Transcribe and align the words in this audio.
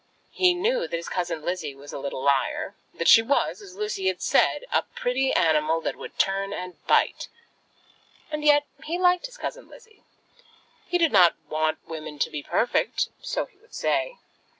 He 0.31 0.55
knew 0.55 0.79
that 0.87 0.93
his 0.97 1.07
cousin 1.07 1.43
Lizzie 1.43 1.75
was 1.75 1.93
a 1.93 1.99
little 1.99 2.23
liar, 2.23 2.73
that 2.95 3.07
she 3.07 3.21
was, 3.21 3.61
as 3.61 3.75
Lucy 3.75 4.07
had 4.07 4.19
said, 4.19 4.65
a 4.71 4.81
pretty 4.81 5.31
animal 5.31 5.79
that 5.81 5.95
would 5.95 6.17
turn 6.17 6.51
and 6.53 6.75
bite; 6.87 7.27
and 8.31 8.43
yet 8.43 8.65
he 8.83 8.97
liked 8.97 9.27
his 9.27 9.37
cousin 9.37 9.69
Lizzie. 9.69 10.01
He 10.87 10.97
did 10.97 11.11
not 11.11 11.35
want 11.51 11.87
women 11.87 12.17
to 12.17 12.31
be 12.31 12.41
perfect, 12.41 13.09
so 13.21 13.45
he 13.45 13.59
would 13.59 13.75
say. 13.75 14.17